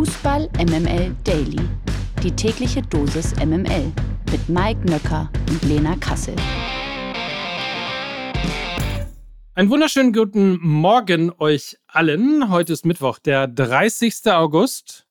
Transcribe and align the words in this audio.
Fußball 0.00 0.48
MML 0.56 1.14
Daily. 1.24 1.60
Die 2.22 2.30
tägliche 2.30 2.80
Dosis 2.80 3.36
MML 3.36 3.92
mit 4.32 4.48
Mike 4.48 4.80
Nöcker 4.88 5.30
und 5.50 5.62
Lena 5.64 5.94
Kassel. 5.96 6.34
Einen 9.54 9.68
wunderschönen 9.68 10.14
guten 10.14 10.58
Morgen 10.62 11.30
euch 11.36 11.76
allen. 11.86 12.50
Heute 12.50 12.72
ist 12.72 12.86
Mittwoch, 12.86 13.18
der 13.18 13.46
30. 13.46 14.22
August. 14.28 15.06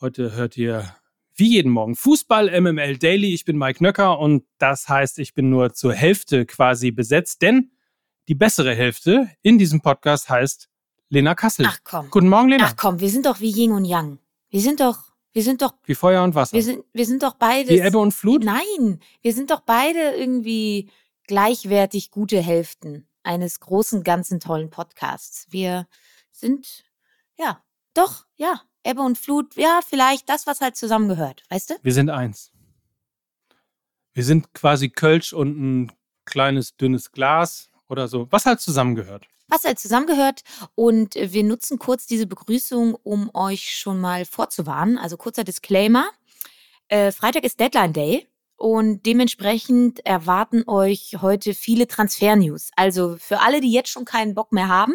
Heute 0.00 0.30
hört 0.30 0.56
ihr 0.56 0.94
wie 1.34 1.54
jeden 1.54 1.72
Morgen 1.72 1.96
Fußball 1.96 2.60
MML 2.60 2.98
Daily. 2.98 3.34
Ich 3.34 3.44
bin 3.44 3.58
Mike 3.58 3.82
Nöcker 3.82 4.20
und 4.20 4.44
das 4.58 4.88
heißt, 4.88 5.18
ich 5.18 5.34
bin 5.34 5.50
nur 5.50 5.72
zur 5.72 5.92
Hälfte 5.92 6.46
quasi 6.46 6.92
besetzt, 6.92 7.42
denn 7.42 7.72
die 8.28 8.36
bessere 8.36 8.76
Hälfte 8.76 9.28
in 9.42 9.58
diesem 9.58 9.80
Podcast 9.80 10.30
heißt 10.30 10.67
Lena 11.10 11.34
Kassel. 11.34 11.66
Ach 11.68 11.78
komm. 11.84 12.10
Guten 12.10 12.28
Morgen, 12.28 12.48
Lena. 12.48 12.66
Ach 12.66 12.76
komm, 12.76 13.00
wir 13.00 13.10
sind 13.10 13.26
doch 13.26 13.40
wie 13.40 13.50
Yin 13.50 13.72
und 13.72 13.84
Yang. 13.84 14.18
Wir 14.50 14.60
sind 14.60 14.80
doch, 14.80 14.98
wir 15.32 15.42
sind 15.42 15.62
doch, 15.62 15.74
Wie 15.84 15.94
Feuer 15.94 16.22
und 16.22 16.34
Wasser. 16.34 16.54
wir 16.54 16.62
sind, 16.62 16.84
wir 16.92 17.06
sind 17.06 17.22
doch 17.22 17.34
beide. 17.34 17.70
wie 17.70 17.80
Ebbe 17.80 17.98
und 17.98 18.12
Flut. 18.12 18.44
Nein, 18.44 19.00
wir 19.22 19.32
sind 19.32 19.50
doch 19.50 19.60
beide 19.60 20.10
irgendwie 20.16 20.90
gleichwertig 21.26 22.10
gute 22.10 22.40
Hälften 22.40 23.06
eines 23.22 23.60
großen, 23.60 24.02
ganzen 24.04 24.40
tollen 24.40 24.70
Podcasts. 24.70 25.46
Wir 25.50 25.86
sind, 26.30 26.84
ja, 27.38 27.62
doch, 27.94 28.26
ja, 28.36 28.62
Ebbe 28.84 29.02
und 29.02 29.18
Flut, 29.18 29.54
ja, 29.56 29.80
vielleicht 29.86 30.28
das, 30.28 30.46
was 30.46 30.60
halt 30.60 30.76
zusammengehört, 30.76 31.42
weißt 31.50 31.70
du? 31.70 31.74
Wir 31.82 31.92
sind 31.92 32.10
eins. 32.10 32.52
Wir 34.14 34.24
sind 34.24 34.52
quasi 34.54 34.88
Kölsch 34.88 35.32
und 35.32 35.58
ein 35.58 35.92
kleines, 36.24 36.76
dünnes 36.76 37.12
Glas 37.12 37.70
oder 37.88 38.08
so, 38.08 38.26
was 38.30 38.46
halt 38.46 38.60
zusammengehört. 38.60 39.26
was 39.48 39.64
halt 39.64 39.78
zusammengehört. 39.78 40.42
Und 40.74 41.14
wir 41.14 41.42
nutzen 41.44 41.78
kurz 41.78 42.06
diese 42.06 42.26
Begrüßung, 42.26 42.94
um 43.02 43.30
euch 43.34 43.74
schon 43.76 43.98
mal 44.00 44.24
vorzuwarnen. 44.24 44.98
Also 44.98 45.16
kurzer 45.16 45.44
Disclaimer. 45.44 46.10
Äh, 46.88 47.12
Freitag 47.12 47.44
ist 47.44 47.58
Deadline 47.60 47.92
Day. 47.92 48.28
Und 48.56 49.06
dementsprechend 49.06 50.04
erwarten 50.04 50.64
euch 50.66 51.16
heute 51.20 51.54
viele 51.54 51.86
Transfer-News. 51.86 52.70
Also 52.74 53.16
für 53.18 53.40
alle, 53.40 53.60
die 53.60 53.70
jetzt 53.70 53.88
schon 53.90 54.04
keinen 54.04 54.34
Bock 54.34 54.52
mehr 54.52 54.68
haben, 54.68 54.94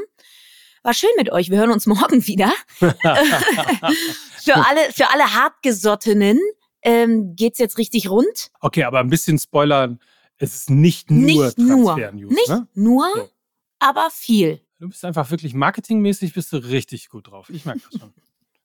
war 0.84 0.94
schön 0.94 1.10
mit 1.18 1.32
euch. 1.32 1.50
Wir 1.50 1.60
hören 1.60 1.72
uns 1.72 1.86
morgen 1.88 2.28
wieder. 2.28 2.52
für 2.78 4.56
alle, 4.56 4.92
für 4.92 5.10
alle 5.10 5.34
Hartgesottenen 5.34 6.40
ähm, 6.82 7.36
geht's 7.36 7.58
jetzt 7.58 7.78
richtig 7.78 8.10
rund. 8.10 8.52
Okay, 8.60 8.84
aber 8.84 9.00
ein 9.00 9.10
bisschen 9.10 9.40
spoilern. 9.40 10.00
Es 10.38 10.56
ist 10.56 10.70
nicht 10.70 11.10
nur 11.12 11.46
nicht 11.46 11.58
nur, 11.58 11.86
Transfer-News. 11.96 12.32
nicht 12.32 12.50
Ne? 12.50 12.68
nur, 12.74 13.06
So. 13.16 13.30
aber 13.80 14.10
viel. 14.12 14.60
Du 14.80 14.90
bist 14.90 15.06
einfach 15.06 15.30
wirklich 15.32 15.54
marketingmäßig 15.54 16.34
bist 16.34 16.52
du 16.52 16.58
richtig 16.58 17.08
gut 17.10 17.28
drauf. 17.30 17.50
Ich 17.50 17.64
merke 17.66 17.82
das 17.92 18.02
schon. 18.02 18.14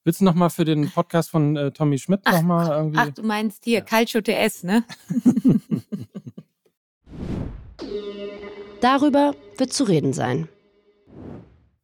Willst 0.05 0.21
du 0.21 0.25
noch 0.25 0.35
mal 0.35 0.49
für 0.49 0.65
den 0.65 0.91
Podcast 0.91 1.31
von 1.31 1.57
äh, 1.57 1.71
Tommy 1.71 1.99
Schmidt 1.99 2.25
noch 2.25 2.43
mal 2.43 2.69
irgendwie? 2.77 2.99
Ach, 2.99 3.11
du 3.11 3.23
meinst 3.23 3.65
hier, 3.65 3.79
Ja. 3.81 3.85
Calcio 3.85 4.21
TS, 4.23 4.65
ne? 4.65 4.85
Darüber 8.81 9.35
wird 9.57 9.73
zu 9.73 9.85
reden 9.85 10.13
sein. 10.13 10.49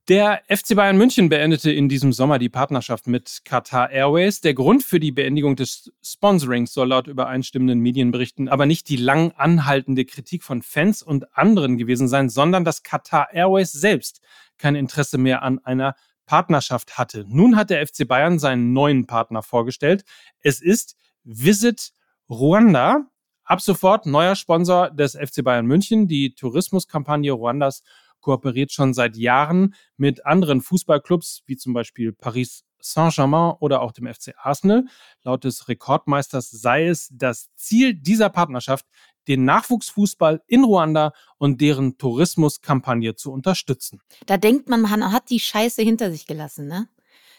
Der 0.08 0.42
FC 0.48 0.77
Bayern 0.77 0.98
München 0.98 1.30
beendete 1.30 1.72
in 1.72 1.88
diesem 1.88 2.12
Sommer 2.12 2.38
die 2.38 2.50
Partnerschaft 2.50 3.06
mit 3.06 3.41
Qatar 3.47 3.91
Airways. 3.91 4.42
Der 4.42 4.52
Grund 4.52 4.83
für 4.83 5.00
die 5.00 5.12
Beendigung 5.12 5.56
des 5.56 5.94
Sponsorings 6.02 6.74
soll 6.74 6.88
laut 6.88 7.06
übereinstimmenden 7.06 7.80
Medienberichten 7.80 8.50
aber 8.50 8.66
nicht 8.66 8.91
die 8.91 8.98
lang 8.98 9.32
anhaltende 9.38 10.05
Kritik 10.05 10.44
von 10.44 10.60
Fans 10.60 11.02
und 11.02 11.34
anderen 11.34 11.78
gewesen 11.78 12.06
sein, 12.06 12.28
sondern 12.28 12.66
dass 12.66 12.82
Qatar 12.82 13.32
Airways 13.32 13.72
selbst 13.72 14.20
kein 14.58 14.75
Interesse 14.75 15.16
mehr 15.16 15.42
an 15.42 15.58
einer 15.60 15.94
Partnerschaft 16.27 16.98
hatte. 16.98 17.25
Nun 17.27 17.56
hat 17.56 17.70
der 17.70 17.86
FC 17.86 18.06
Bayern 18.06 18.38
seinen 18.38 18.75
neuen 18.75 19.06
Partner 19.06 19.42
vorgestellt. 19.42 20.05
Es 20.41 20.60
ist 20.60 20.97
Visit 21.22 21.92
Ruanda. 22.28 23.06
Ab 23.47 23.62
sofort 23.62 24.05
neuer 24.05 24.36
Sponsor 24.36 24.91
des 24.91 25.12
FC 25.12 25.42
Bayern 25.42 25.65
München. 25.65 26.09
Die 26.09 26.34
Tourismuskampagne 26.34 27.32
Ruandas 27.32 27.82
kooperiert 28.24 28.72
schon 28.72 28.94
seit 28.94 29.16
Jahren 29.16 29.74
mit 29.96 30.26
anderen 30.26 30.62
Fußballclubs, 30.62 31.42
wie 31.46 31.56
zum 31.56 31.74
Beispiel 31.74 32.12
Paris 32.12 32.64
Saint-Germain 32.80 33.54
oder 33.60 33.82
auch 33.82 33.92
dem 33.92 34.12
FC 34.12 34.34
Arsenal. 34.36 34.86
Laut 35.22 35.44
des 35.44 35.68
Rekordmeisters 35.68 36.50
sei 36.50 36.86
es 36.86 37.08
das 37.12 37.50
Ziel 37.54 37.94
dieser 37.94 38.30
Partnerschaft, 38.30 38.86
den 39.28 39.44
Nachwuchsfußball 39.44 40.42
in 40.46 40.64
Ruanda 40.64 41.12
und 41.38 41.60
deren 41.60 41.96
Tourismuskampagne 41.96 43.14
zu 43.14 43.32
unterstützen. 43.32 44.00
Da 44.26 44.36
denkt 44.36 44.68
man, 44.68 44.82
man 44.82 45.12
hat 45.12 45.30
die 45.30 45.41
Scheiße 45.41 45.82
hinter 45.82 46.10
sich 46.10 46.26
gelassen, 46.26 46.66
ne? 46.66 46.88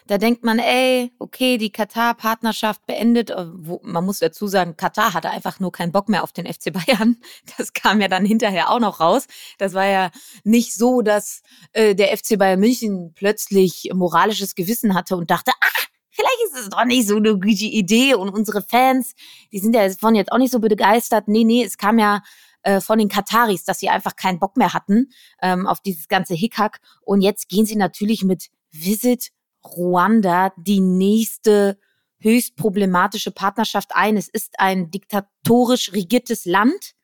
Da 0.07 0.19
denkt 0.19 0.43
man, 0.43 0.59
ey, 0.59 1.11
okay, 1.17 1.57
die 1.57 1.71
Katar-Partnerschaft 1.71 2.85
beendet. 2.85 3.31
äh, 3.31 3.45
Wo, 3.53 3.81
man 3.83 4.05
muss 4.05 4.19
dazu 4.19 4.45
sagen, 4.47 4.77
Katar 4.77 5.13
hatte 5.15 5.31
einfach 5.31 5.59
nur 5.59 5.71
keinen 5.71 5.91
Bock 5.91 6.09
mehr 6.09 6.23
auf 6.23 6.31
den 6.31 6.45
FC 6.45 6.71
Bayern. 6.71 7.17
Das 7.57 7.73
kam 7.73 8.01
ja 8.01 8.07
dann 8.07 8.25
hinterher 8.25 8.69
auch 8.69 8.79
noch 8.79 8.99
raus. 8.99 9.25
Das 9.57 9.73
war 9.73 9.85
ja 9.85 10.11
nicht 10.43 10.75
so, 10.75 11.01
dass 11.01 11.41
äh, 11.73 11.95
der 11.95 12.15
FC 12.15 12.37
Bayern 12.37 12.59
München 12.59 13.13
plötzlich 13.15 13.89
moralisches 13.93 14.55
Gewissen 14.55 14.93
hatte 14.93 15.15
und 15.15 15.31
dachte, 15.31 15.51
ah, 15.59 15.83
vielleicht 16.11 16.43
ist 16.45 16.59
es 16.59 16.69
doch 16.69 16.85
nicht 16.85 17.07
so 17.07 17.15
eine 17.17 17.33
gute 17.33 17.65
Idee. 17.65 18.13
Und 18.13 18.29
unsere 18.29 18.61
Fans, 18.61 19.15
die 19.51 19.59
sind 19.59 19.73
ja 19.75 19.87
davon 19.87 20.15
jetzt 20.15 20.31
auch 20.31 20.37
nicht 20.37 20.51
so 20.51 20.59
begeistert. 20.59 21.27
Nee, 21.27 21.43
nee, 21.43 21.63
es 21.63 21.77
kam 21.77 21.97
ja 21.97 22.21
äh, 22.61 22.79
von 22.79 22.99
den 22.99 23.09
Kataris, 23.09 23.63
dass 23.63 23.79
sie 23.79 23.89
einfach 23.89 24.15
keinen 24.15 24.39
Bock 24.39 24.57
mehr 24.57 24.73
hatten 24.73 25.09
ähm, 25.41 25.65
auf 25.65 25.81
dieses 25.81 26.07
ganze 26.07 26.35
Hickhack. 26.35 26.79
Und 27.01 27.21
jetzt 27.21 27.49
gehen 27.49 27.65
sie 27.65 27.75
natürlich 27.75 28.23
mit 28.23 28.49
Visit 28.71 29.31
Ruanda 29.65 30.53
die 30.57 30.79
nächste 30.79 31.79
höchst 32.19 32.55
problematische 32.55 33.31
Partnerschaft 33.31 33.95
ein. 33.95 34.17
Es 34.17 34.27
ist 34.27 34.59
ein 34.59 34.91
diktatorisch 34.91 35.93
regiertes 35.93 36.45
Land 36.45 36.95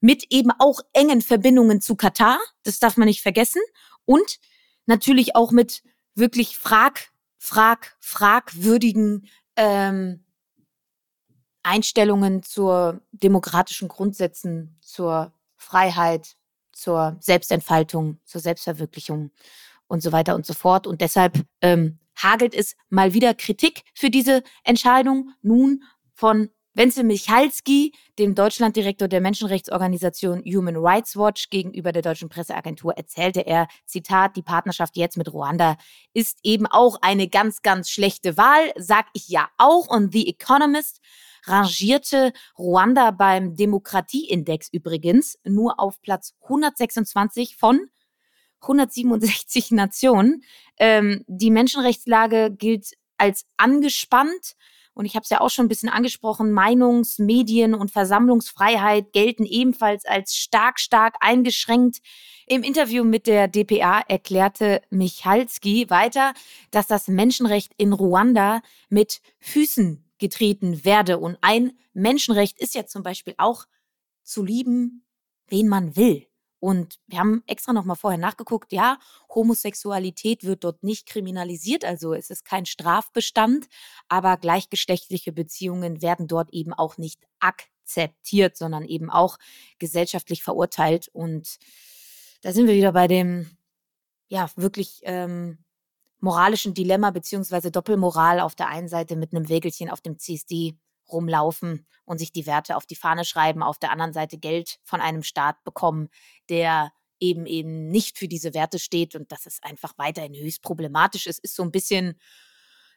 mit 0.00 0.30
eben 0.30 0.50
auch 0.58 0.80
engen 0.92 1.22
Verbindungen 1.22 1.80
zu 1.80 1.96
Katar. 1.96 2.38
Das 2.62 2.78
darf 2.78 2.96
man 2.96 3.06
nicht 3.08 3.22
vergessen. 3.22 3.60
Und 4.04 4.38
natürlich 4.86 5.34
auch 5.34 5.52
mit 5.52 5.82
wirklich 6.14 6.58
frag, 6.58 7.10
frag, 7.38 7.96
fragwürdigen 8.00 9.28
ähm, 9.56 10.24
Einstellungen 11.62 12.42
zur 12.42 13.00
demokratischen 13.10 13.88
Grundsätzen, 13.88 14.78
zur 14.80 15.32
Freiheit, 15.56 16.36
zur 16.72 17.16
Selbstentfaltung, 17.20 18.20
zur 18.24 18.40
Selbstverwirklichung 18.40 19.32
und 19.88 20.02
so 20.02 20.12
weiter 20.12 20.34
und 20.34 20.46
so 20.46 20.54
fort. 20.54 20.86
Und 20.86 21.00
deshalb 21.00 21.42
ähm, 21.60 21.98
hagelt 22.16 22.54
es 22.54 22.76
mal 22.88 23.14
wieder 23.14 23.34
Kritik 23.34 23.82
für 23.94 24.10
diese 24.10 24.42
Entscheidung 24.64 25.30
nun 25.42 25.82
von 26.14 26.48
Wenzel 26.76 27.04
Michalski, 27.04 27.94
dem 28.18 28.34
Deutschlanddirektor 28.34 29.08
der 29.08 29.22
Menschenrechtsorganisation 29.22 30.42
Human 30.44 30.76
Rights 30.76 31.16
Watch, 31.16 31.48
gegenüber 31.48 31.90
der 31.90 32.02
deutschen 32.02 32.28
Presseagentur 32.28 32.92
erzählte 32.98 33.46
er, 33.46 33.66
Zitat, 33.86 34.36
die 34.36 34.42
Partnerschaft 34.42 34.94
jetzt 34.98 35.16
mit 35.16 35.32
Ruanda 35.32 35.78
ist 36.12 36.38
eben 36.42 36.66
auch 36.66 36.98
eine 37.00 37.28
ganz, 37.28 37.62
ganz 37.62 37.88
schlechte 37.88 38.36
Wahl, 38.36 38.72
sag 38.76 39.06
ich 39.14 39.28
ja 39.28 39.48
auch. 39.56 39.88
Und 39.88 40.12
The 40.12 40.28
Economist 40.28 41.00
rangierte 41.46 42.34
Ruanda 42.58 43.10
beim 43.10 43.56
Demokratieindex 43.56 44.68
übrigens 44.70 45.38
nur 45.44 45.80
auf 45.80 46.02
Platz 46.02 46.34
126 46.42 47.56
von 47.56 47.88
167 48.68 49.70
Nationen. 49.70 50.42
Ähm, 50.78 51.24
die 51.26 51.50
Menschenrechtslage 51.50 52.50
gilt 52.50 52.92
als 53.18 53.44
angespannt. 53.56 54.56
Und 54.94 55.04
ich 55.04 55.14
habe 55.14 55.24
es 55.24 55.30
ja 55.30 55.42
auch 55.42 55.50
schon 55.50 55.66
ein 55.66 55.68
bisschen 55.68 55.90
angesprochen, 55.90 56.52
Meinungs-, 56.52 57.22
Medien- 57.22 57.74
und 57.74 57.90
Versammlungsfreiheit 57.90 59.12
gelten 59.12 59.44
ebenfalls 59.44 60.06
als 60.06 60.34
stark, 60.34 60.80
stark 60.80 61.16
eingeschränkt. 61.20 61.98
Im 62.46 62.62
Interview 62.62 63.04
mit 63.04 63.26
der 63.26 63.46
DPA 63.46 64.00
erklärte 64.08 64.80
Michalski 64.88 65.90
weiter, 65.90 66.32
dass 66.70 66.86
das 66.86 67.08
Menschenrecht 67.08 67.72
in 67.76 67.92
Ruanda 67.92 68.62
mit 68.88 69.20
Füßen 69.38 70.02
getreten 70.18 70.82
werde. 70.84 71.18
Und 71.18 71.36
ein 71.42 71.72
Menschenrecht 71.92 72.58
ist 72.58 72.74
ja 72.74 72.86
zum 72.86 73.02
Beispiel 73.02 73.34
auch 73.36 73.66
zu 74.22 74.42
lieben, 74.42 75.04
wen 75.48 75.68
man 75.68 75.96
will. 75.96 76.26
Und 76.66 76.98
wir 77.06 77.20
haben 77.20 77.44
extra 77.46 77.72
noch 77.72 77.84
mal 77.84 77.94
vorher 77.94 78.18
nachgeguckt, 78.18 78.72
ja, 78.72 78.98
Homosexualität 79.32 80.42
wird 80.42 80.64
dort 80.64 80.82
nicht 80.82 81.06
kriminalisiert, 81.06 81.84
also 81.84 82.12
es 82.12 82.28
ist 82.28 82.44
kein 82.44 82.66
Strafbestand, 82.66 83.68
aber 84.08 84.36
gleichgeschlechtliche 84.36 85.30
Beziehungen 85.30 86.02
werden 86.02 86.26
dort 86.26 86.52
eben 86.52 86.72
auch 86.72 86.98
nicht 86.98 87.22
akzeptiert, 87.38 88.56
sondern 88.56 88.84
eben 88.84 89.10
auch 89.10 89.38
gesellschaftlich 89.78 90.42
verurteilt. 90.42 91.06
Und 91.12 91.58
da 92.42 92.50
sind 92.50 92.66
wir 92.66 92.74
wieder 92.74 92.90
bei 92.90 93.06
dem, 93.06 93.48
ja, 94.26 94.50
wirklich 94.56 95.02
ähm, 95.04 95.58
moralischen 96.18 96.74
Dilemma 96.74 97.12
beziehungsweise 97.12 97.70
Doppelmoral 97.70 98.40
auf 98.40 98.56
der 98.56 98.66
einen 98.66 98.88
Seite 98.88 99.14
mit 99.14 99.32
einem 99.32 99.48
Wägelchen 99.48 99.88
auf 99.88 100.00
dem 100.00 100.18
CSD 100.18 100.76
rumlaufen 101.10 101.86
und 102.04 102.18
sich 102.18 102.32
die 102.32 102.46
Werte 102.46 102.76
auf 102.76 102.86
die 102.86 102.96
Fahne 102.96 103.24
schreiben, 103.24 103.62
auf 103.62 103.78
der 103.78 103.90
anderen 103.90 104.12
Seite 104.12 104.38
Geld 104.38 104.78
von 104.84 105.00
einem 105.00 105.22
Staat 105.22 105.62
bekommen, 105.64 106.08
der 106.48 106.92
eben 107.18 107.46
eben 107.46 107.88
nicht 107.88 108.18
für 108.18 108.28
diese 108.28 108.52
Werte 108.54 108.78
steht 108.78 109.14
und 109.14 109.32
das 109.32 109.46
ist 109.46 109.64
einfach 109.64 109.94
weiterhin 109.96 110.34
höchst 110.34 110.62
problematisch. 110.62 111.26
Es 111.26 111.38
ist 111.38 111.56
so 111.56 111.62
ein 111.62 111.72
bisschen 111.72 112.18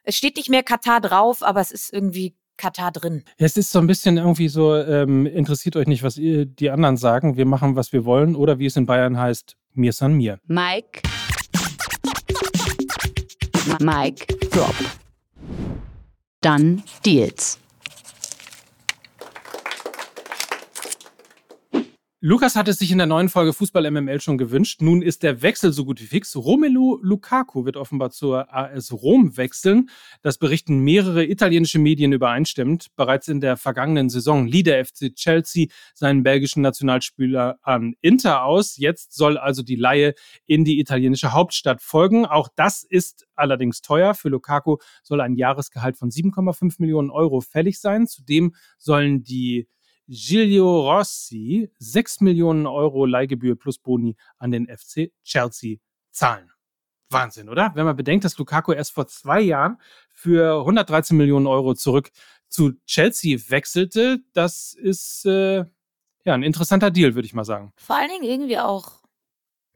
es 0.03 0.15
steht 0.15 0.37
nicht 0.37 0.49
mehr 0.49 0.63
Katar 0.63 1.01
drauf, 1.01 1.43
aber 1.43 1.61
es 1.61 1.71
ist 1.71 1.93
irgendwie 1.93 2.35
Katar 2.57 2.91
drin. 2.91 3.23
Es 3.37 3.57
ist 3.57 3.71
so 3.71 3.79
ein 3.79 3.87
bisschen 3.87 4.17
irgendwie 4.17 4.49
so, 4.49 4.75
ähm, 4.75 5.25
interessiert 5.25 5.75
euch 5.75 5.87
nicht, 5.87 6.03
was 6.03 6.17
ihr, 6.17 6.45
die 6.45 6.69
anderen 6.69 6.97
sagen. 6.97 7.37
Wir 7.37 7.45
machen, 7.45 7.75
was 7.75 7.93
wir 7.93 8.05
wollen. 8.05 8.35
Oder 8.35 8.59
wie 8.59 8.65
es 8.65 8.75
in 8.75 8.85
Bayern 8.85 9.17
heißt, 9.17 9.55
mir 9.73 9.93
san 9.93 10.13
mir. 10.13 10.39
Mike. 10.45 11.01
Mike 13.79 14.25
Drop. 14.49 14.75
Dann 16.41 16.83
Deals. 17.05 17.59
Lukas 22.21 22.57
hat 22.57 22.67
es 22.67 22.79
sich 22.79 22.91
in 22.91 22.97
der 22.97 23.07
neuen 23.07 23.29
Folge 23.29 23.53
Fußball 23.53 23.89
MML 23.89 24.19
schon 24.19 24.37
gewünscht. 24.37 24.81
Nun 24.81 25.01
ist 25.01 25.23
der 25.23 25.41
Wechsel 25.41 25.71
so 25.71 25.85
gut 25.85 26.01
wie 26.01 26.05
fix. 26.05 26.35
Romelu 26.35 26.99
Lukaku 27.01 27.63
wird 27.63 27.77
offenbar 27.77 28.09
zur 28.09 28.53
AS 28.53 28.91
Rom 28.91 29.37
wechseln. 29.37 29.89
Das 30.21 30.37
berichten 30.37 30.79
mehrere 30.79 31.23
italienische 31.25 31.79
Medien 31.79 32.11
übereinstimmend. 32.11 32.87
Bereits 32.97 33.29
in 33.29 33.39
der 33.39 33.55
vergangenen 33.55 34.09
Saison 34.09 34.45
lieh 34.47 34.63
der 34.63 34.83
FC 34.83 35.15
Chelsea 35.15 35.67
seinen 35.93 36.23
belgischen 36.23 36.61
Nationalspieler 36.61 37.57
an 37.61 37.95
Inter 38.01 38.43
aus. 38.43 38.75
Jetzt 38.75 39.13
soll 39.13 39.37
also 39.37 39.63
die 39.63 39.77
Laie 39.77 40.13
in 40.45 40.65
die 40.65 40.81
italienische 40.81 41.31
Hauptstadt 41.31 41.81
folgen. 41.81 42.25
Auch 42.25 42.49
das 42.53 42.83
ist 42.83 43.27
allerdings 43.35 43.79
teuer. 43.79 44.13
Für 44.13 44.27
Lukaku 44.27 44.75
soll 45.03 45.21
ein 45.21 45.35
Jahresgehalt 45.35 45.95
von 45.95 46.09
7,5 46.09 46.75
Millionen 46.79 47.11
Euro 47.11 47.39
fällig 47.39 47.79
sein. 47.79 48.07
Zudem 48.07 48.55
sollen 48.77 49.23
die 49.23 49.69
Giglio 50.09 50.89
Rossi 50.89 51.69
6 51.77 52.21
Millionen 52.21 52.65
Euro 52.65 53.05
Leihgebühr 53.05 53.55
plus 53.55 53.77
Boni 53.77 54.15
an 54.39 54.49
den 54.49 54.67
FC 54.67 55.11
Chelsea 55.23 55.77
zahlen. 56.11 56.51
Wahnsinn, 57.11 57.47
oder? 57.47 57.71
Wenn 57.75 57.85
man 57.85 57.95
bedenkt, 57.95 58.25
dass 58.25 58.37
Lukaku 58.37 58.71
erst 58.71 58.91
vor 58.91 59.07
zwei 59.07 59.39
Jahren 59.39 59.77
für 60.11 60.61
113 60.61 61.15
Millionen 61.15 61.45
Euro 61.45 61.75
zurück 61.75 62.09
zu 62.47 62.73
Chelsea 62.85 63.37
wechselte, 63.49 64.19
das 64.33 64.73
ist 64.73 65.25
äh, 65.25 65.65
ja 66.25 66.33
ein 66.33 66.43
interessanter 66.43 66.89
Deal, 66.89 67.13
würde 67.13 67.27
ich 67.27 67.33
mal 67.33 67.45
sagen. 67.45 67.71
Vor 67.77 67.95
allen 67.95 68.09
Dingen 68.09 68.23
irgendwie 68.23 68.57
auch 68.57 69.03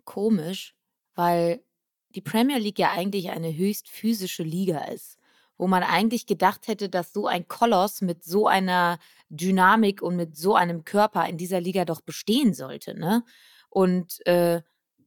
komisch, 0.03 0.75
weil 1.13 1.63
die 2.09 2.21
Premier 2.21 2.57
League 2.57 2.79
ja 2.79 2.91
eigentlich 2.91 3.29
eine 3.29 3.55
höchst 3.55 3.87
physische 3.87 4.43
Liga 4.43 4.79
ist 4.85 5.19
wo 5.57 5.67
man 5.67 5.83
eigentlich 5.83 6.25
gedacht 6.25 6.67
hätte, 6.67 6.89
dass 6.89 7.13
so 7.13 7.27
ein 7.27 7.47
Koloss 7.47 8.01
mit 8.01 8.23
so 8.23 8.47
einer 8.47 8.99
Dynamik 9.29 10.01
und 10.01 10.15
mit 10.15 10.35
so 10.37 10.55
einem 10.55 10.83
Körper 10.83 11.27
in 11.27 11.37
dieser 11.37 11.61
Liga 11.61 11.85
doch 11.85 12.01
bestehen 12.01 12.53
sollte. 12.53 12.97
Ne? 12.97 13.23
Und 13.69 14.25
äh, 14.25 14.61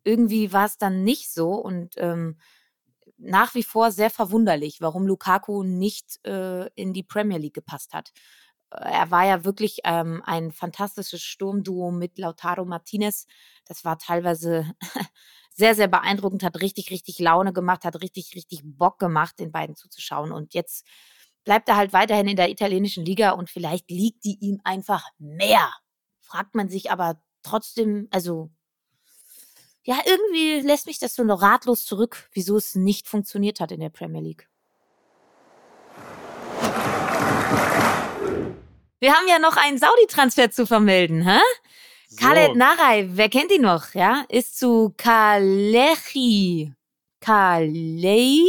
irgendwie 0.04 0.52
war 0.52 0.66
es 0.66 0.78
dann 0.78 1.04
nicht 1.04 1.32
so 1.32 1.54
und 1.54 1.94
ähm, 1.96 2.38
nach 3.18 3.54
wie 3.54 3.62
vor 3.62 3.90
sehr 3.90 4.10
verwunderlich, 4.10 4.80
warum 4.80 5.06
Lukaku 5.06 5.62
nicht 5.62 6.24
äh, 6.26 6.66
in 6.74 6.92
die 6.92 7.02
Premier 7.02 7.38
League 7.38 7.54
gepasst 7.54 7.94
hat. 7.94 8.12
Er 8.70 9.10
war 9.10 9.24
ja 9.24 9.44
wirklich 9.44 9.80
ähm, 9.84 10.22
ein 10.24 10.50
fantastisches 10.52 11.22
Sturmduo 11.22 11.92
mit 11.92 12.18
Lautaro 12.18 12.64
Martinez. 12.64 13.26
Das 13.64 13.84
war 13.84 13.98
teilweise 13.98 14.70
sehr, 15.56 15.74
sehr 15.74 15.88
beeindruckend, 15.88 16.42
hat 16.42 16.60
richtig, 16.60 16.90
richtig 16.90 17.18
Laune 17.18 17.52
gemacht, 17.52 17.84
hat 17.84 18.00
richtig, 18.02 18.34
richtig 18.34 18.60
Bock 18.62 18.98
gemacht, 18.98 19.38
den 19.38 19.50
beiden 19.50 19.74
zuzuschauen. 19.74 20.30
Und 20.30 20.52
jetzt 20.52 20.86
bleibt 21.44 21.68
er 21.68 21.76
halt 21.76 21.94
weiterhin 21.94 22.28
in 22.28 22.36
der 22.36 22.50
italienischen 22.50 23.04
Liga 23.04 23.30
und 23.30 23.48
vielleicht 23.48 23.90
liegt 23.90 24.24
die 24.24 24.36
ihm 24.40 24.60
einfach 24.64 25.08
mehr. 25.18 25.72
Fragt 26.20 26.54
man 26.54 26.68
sich 26.68 26.90
aber 26.90 27.22
trotzdem, 27.42 28.06
also 28.10 28.50
ja, 29.84 29.96
irgendwie 30.04 30.60
lässt 30.66 30.86
mich 30.86 30.98
das 30.98 31.14
so 31.14 31.24
noch 31.24 31.40
ratlos 31.40 31.86
zurück, 31.86 32.28
wieso 32.32 32.56
es 32.56 32.74
nicht 32.74 33.08
funktioniert 33.08 33.60
hat 33.60 33.72
in 33.72 33.80
der 33.80 33.90
Premier 33.90 34.20
League. 34.20 34.48
Wir 38.98 39.12
haben 39.12 39.28
ja 39.28 39.38
noch 39.38 39.56
einen 39.56 39.78
Saudi-Transfer 39.78 40.50
zu 40.50 40.66
vermelden, 40.66 41.22
hä? 41.22 41.38
Khaled 42.16 42.56
Naray, 42.56 43.08
wer 43.16 43.28
kennt 43.28 43.52
ihn 43.52 43.62
noch, 43.62 43.94
ja? 43.94 44.24
Ist 44.28 44.58
zu 44.58 44.92
Kalechi. 44.96 46.72
Kalei? 47.20 48.40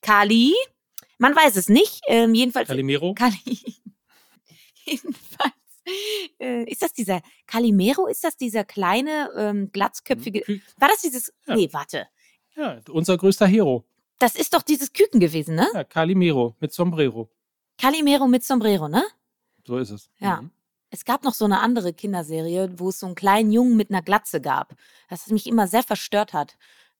Kali? 0.00 0.54
Man 1.18 1.34
weiß 1.36 1.56
es 1.56 1.68
nicht. 1.68 2.00
Ähm, 2.08 2.34
jedenfalls. 2.34 2.68
Calimero? 2.68 3.14
Kali. 3.14 3.36
jedenfalls. 4.84 5.52
Äh, 6.38 6.64
ist 6.64 6.82
das 6.82 6.92
dieser 6.92 7.20
Calimero? 7.46 8.06
Ist 8.06 8.24
das 8.24 8.36
dieser 8.36 8.64
kleine, 8.64 9.30
ähm, 9.36 9.70
glatzköpfige. 9.72 10.40
Hm, 10.46 10.62
War 10.78 10.88
das 10.88 11.00
dieses. 11.02 11.32
Ja. 11.46 11.54
Nee, 11.56 11.68
warte. 11.72 12.06
Ja, 12.56 12.80
unser 12.90 13.16
größter 13.16 13.46
Hero. 13.46 13.84
Das 14.18 14.34
ist 14.34 14.52
doch 14.54 14.62
dieses 14.62 14.92
Küken 14.92 15.18
gewesen, 15.20 15.54
ne? 15.54 15.66
Ja, 15.72 15.84
Calimero 15.84 16.54
mit 16.60 16.72
Sombrero. 16.72 17.30
Calimero 17.78 18.26
mit 18.26 18.44
Sombrero, 18.44 18.88
ne? 18.88 19.02
So 19.66 19.78
ist 19.78 19.90
es. 19.90 20.10
Ja. 20.18 20.42
Mhm. 20.42 20.50
Es 20.90 21.04
gab 21.04 21.22
noch 21.24 21.34
so 21.34 21.44
eine 21.44 21.60
andere 21.60 21.92
Kinderserie, 21.92 22.68
wo 22.78 22.88
es 22.88 22.98
so 22.98 23.06
einen 23.06 23.14
kleinen 23.14 23.52
Jungen 23.52 23.76
mit 23.76 23.90
einer 23.90 24.02
Glatze 24.02 24.40
gab, 24.40 24.74
das 25.08 25.28
mich 25.28 25.46
immer 25.46 25.68
sehr 25.68 25.84
verstört 25.84 26.32
hat. 26.32 26.56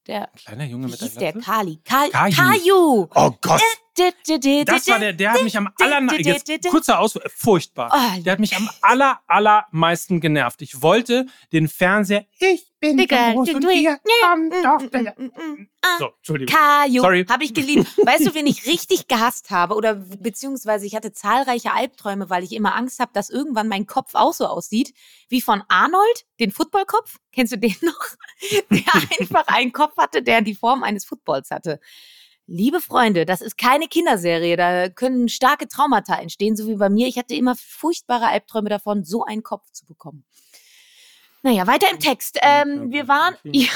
Der 0.06 0.28
Kleiner 0.36 0.64
Junge 0.64 0.86
mit 0.88 1.00
hieß 1.00 1.14
der 1.14 1.32
der 1.32 1.42
Kali. 1.42 1.80
Kal 1.84 2.10
Kaju. 2.10 2.34
Kaju. 2.34 3.08
Oh 3.14 3.32
Gott. 3.42 3.60
Das 3.96 4.88
war 4.88 4.98
der, 4.98 5.12
der 5.12 5.32
hat 5.32 5.42
mich 5.42 5.56
am 5.56 5.68
aller, 5.78 6.18
jetzt 6.18 6.68
kurzer 6.68 6.98
Ausflug, 6.98 7.24
furchtbar. 7.34 7.90
Oh, 7.92 8.22
Der 8.22 8.32
hat 8.32 8.40
mich 8.40 8.56
am 8.56 8.68
aller, 8.82 9.20
allermeisten 9.26 10.20
genervt. 10.20 10.62
Ich 10.62 10.82
wollte 10.82 11.26
den 11.52 11.68
Fernseher, 11.68 12.24
ich 12.38 12.66
bin 12.80 12.96
Digga, 12.96 13.32
groß 13.32 13.50
und 13.54 13.68
hier 13.70 13.98
kommt 14.22 14.50
Mm, 14.50 14.62
doch 14.62 14.80
mm, 14.80 15.22
mm, 15.22 15.24
mm, 15.26 15.68
ah. 15.82 15.98
So, 15.98 16.06
Entschuldigung. 16.16 16.56
Kajo, 16.56 17.02
Sorry. 17.02 17.24
habe 17.28 17.44
ich 17.44 17.54
geliebt. 17.54 17.86
Weißt 18.06 18.26
du, 18.26 18.34
wen 18.34 18.46
ich 18.46 18.66
richtig 18.66 19.06
gehasst 19.08 19.50
habe? 19.50 19.74
Oder 19.74 19.94
beziehungsweise 19.94 20.86
ich 20.86 20.94
hatte 20.94 21.12
zahlreiche 21.12 21.72
Albträume, 21.72 22.30
weil 22.30 22.42
ich 22.42 22.52
immer 22.52 22.74
Angst 22.74 23.00
habe, 23.00 23.12
dass 23.12 23.30
irgendwann 23.30 23.68
mein 23.68 23.86
Kopf 23.86 24.14
auch 24.14 24.32
so 24.32 24.46
aussieht 24.46 24.94
wie 25.28 25.40
von 25.40 25.62
Arnold, 25.68 26.26
den 26.40 26.50
Footballkopf. 26.50 27.16
Kennst 27.32 27.52
du 27.52 27.58
den 27.58 27.76
noch? 27.82 28.00
Der 28.70 28.82
einfach 29.20 29.46
einen 29.48 29.72
Kopf 29.72 29.96
hatte, 29.96 30.22
der 30.22 30.40
die 30.40 30.54
Form 30.54 30.82
eines 30.82 31.04
Footballs 31.04 31.50
hatte. 31.50 31.80
Liebe 32.52 32.80
Freunde, 32.80 33.26
das 33.26 33.42
ist 33.42 33.56
keine 33.56 33.86
Kinderserie. 33.86 34.56
Da 34.56 34.88
können 34.88 35.28
starke 35.28 35.68
Traumata 35.68 36.16
entstehen, 36.16 36.56
so 36.56 36.66
wie 36.66 36.74
bei 36.74 36.88
mir. 36.88 37.06
Ich 37.06 37.16
hatte 37.16 37.36
immer 37.36 37.54
furchtbare 37.54 38.26
Albträume 38.26 38.68
davon, 38.68 39.04
so 39.04 39.22
einen 39.22 39.44
Kopf 39.44 39.70
zu 39.70 39.86
bekommen. 39.86 40.24
Naja, 41.42 41.68
weiter 41.68 41.86
im 41.92 42.00
Text. 42.00 42.40
Ähm, 42.42 42.90
wir 42.90 43.06
waren, 43.06 43.36
ja, 43.44 43.70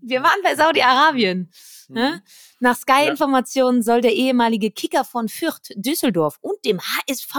wir 0.00 0.22
waren 0.22 0.40
bei 0.44 0.54
Saudi-Arabien. 0.54 1.50
Ne? 1.88 2.22
Nach 2.60 2.76
Sky-Informationen 2.76 3.82
soll 3.82 4.00
der 4.02 4.14
ehemalige 4.14 4.70
Kicker 4.70 5.04
von 5.04 5.28
Fürth, 5.28 5.72
Düsseldorf 5.74 6.38
und 6.42 6.64
dem 6.64 6.80
HSV 6.80 7.34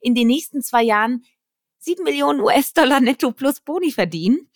in 0.00 0.14
den 0.14 0.28
nächsten 0.28 0.62
zwei 0.62 0.84
Jahren 0.84 1.24
7 1.78 2.04
Millionen 2.04 2.40
US-Dollar 2.40 3.00
netto 3.00 3.32
plus 3.32 3.58
Boni 3.58 3.90
verdienen. 3.90 4.48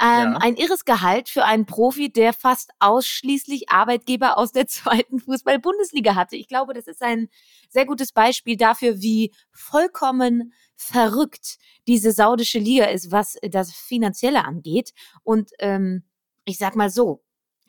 Ähm, 0.00 0.32
Ja. 0.32 0.38
Ein 0.40 0.56
irres 0.56 0.84
Gehalt 0.84 1.28
für 1.28 1.44
einen 1.44 1.66
Profi, 1.66 2.10
der 2.12 2.32
fast 2.32 2.70
ausschließlich 2.78 3.70
Arbeitgeber 3.70 4.38
aus 4.38 4.52
der 4.52 4.66
zweiten 4.68 5.20
Fußball-Bundesliga 5.20 6.14
hatte. 6.14 6.36
Ich 6.36 6.48
glaube, 6.48 6.74
das 6.74 6.86
ist 6.86 7.02
ein 7.02 7.28
sehr 7.68 7.86
gutes 7.86 8.12
Beispiel 8.12 8.56
dafür, 8.56 9.00
wie 9.02 9.32
vollkommen 9.52 10.52
verrückt 10.76 11.58
diese 11.86 12.12
saudische 12.12 12.58
Liga 12.58 12.86
ist, 12.86 13.12
was 13.12 13.36
das 13.42 13.72
Finanzielle 13.72 14.44
angeht. 14.44 14.92
Und 15.22 15.50
ähm, 15.58 16.04
ich 16.46 16.56
sag 16.58 16.74
mal 16.76 16.90
so, 16.90 17.22